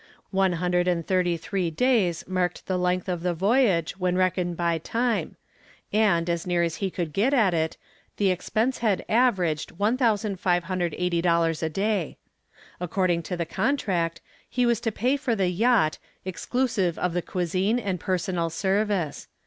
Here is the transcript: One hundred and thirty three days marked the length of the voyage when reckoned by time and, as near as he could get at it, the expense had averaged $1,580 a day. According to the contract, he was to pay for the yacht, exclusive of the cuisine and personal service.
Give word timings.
One 0.31 0.53
hundred 0.53 0.87
and 0.87 1.05
thirty 1.05 1.37
three 1.37 1.69
days 1.69 2.27
marked 2.27 2.65
the 2.65 2.79
length 2.79 3.07
of 3.07 3.21
the 3.21 3.35
voyage 3.35 3.99
when 3.99 4.15
reckoned 4.15 4.57
by 4.57 4.79
time 4.79 5.35
and, 5.93 6.27
as 6.27 6.47
near 6.47 6.63
as 6.63 6.77
he 6.77 6.89
could 6.89 7.13
get 7.13 7.35
at 7.35 7.53
it, 7.53 7.77
the 8.17 8.31
expense 8.31 8.79
had 8.79 9.05
averaged 9.07 9.77
$1,580 9.77 11.61
a 11.61 11.69
day. 11.69 12.17
According 12.79 13.21
to 13.21 13.37
the 13.37 13.45
contract, 13.45 14.21
he 14.49 14.65
was 14.65 14.79
to 14.79 14.91
pay 14.91 15.17
for 15.17 15.35
the 15.35 15.49
yacht, 15.49 15.99
exclusive 16.25 16.97
of 16.97 17.13
the 17.13 17.21
cuisine 17.21 17.77
and 17.77 17.99
personal 17.99 18.49
service. 18.49 19.27